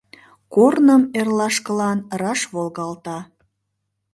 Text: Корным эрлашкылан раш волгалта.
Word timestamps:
Корным 0.53 1.03
эрлашкылан 1.19 1.99
раш 2.21 2.39
волгалта. 2.53 3.17